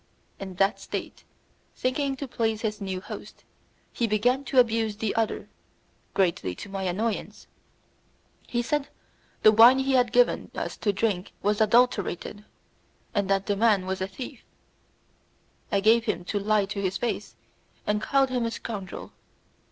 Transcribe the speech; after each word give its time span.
In 0.39 0.55
that 0.55 0.79
state, 0.79 1.25
thinking 1.75 2.15
to 2.15 2.27
please 2.27 2.61
his 2.61 2.81
new 2.81 3.01
host, 3.01 3.43
he 3.93 4.07
began 4.07 4.43
to 4.45 4.57
abuse 4.57 4.97
the 4.97 5.13
other, 5.13 5.47
greatly 6.15 6.55
to 6.55 6.69
my 6.69 6.81
annoyance; 6.85 7.45
he 8.47 8.63
said 8.63 8.89
the 9.43 9.51
wine 9.51 9.77
he 9.77 9.91
had 9.91 10.11
given 10.11 10.49
us 10.55 10.75
to 10.77 10.91
drink 10.91 11.33
was 11.43 11.61
adulterated, 11.61 12.43
and 13.13 13.29
that 13.29 13.45
the 13.45 13.55
man 13.55 13.85
was 13.85 14.01
a 14.01 14.07
thief. 14.07 14.43
I 15.71 15.81
gave 15.81 16.05
him 16.05 16.23
the 16.27 16.39
lie 16.39 16.65
to 16.65 16.81
his 16.81 16.97
face, 16.97 17.35
and 17.85 18.01
called 18.01 18.31
him 18.31 18.47
a 18.47 18.49
scoundrel. 18.49 19.13